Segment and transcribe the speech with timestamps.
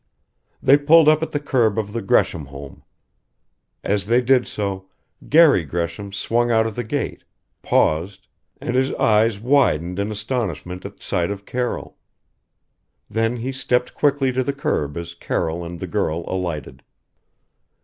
[0.63, 2.81] They pulled up at the curb of the Gresham home.
[3.83, 4.89] As they did so
[5.29, 7.23] Garry Gresham swung out of the gate,
[7.61, 8.25] paused
[8.59, 11.97] and his eyes widened in astonishment at sight of Carroll.
[13.11, 16.81] Then he stepped quickly to the curb as Carroll and the girl alighted.